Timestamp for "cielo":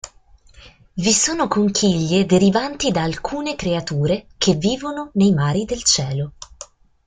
5.83-6.31